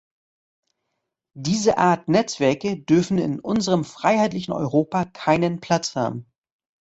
[1.37, 6.25] Diese Art Netzwerke dürfen in unserem freiheitlichen Europa keinen Platz haben.